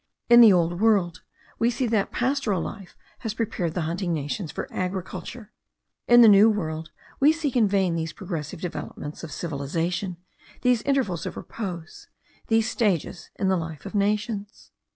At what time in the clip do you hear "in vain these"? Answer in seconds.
7.55-8.11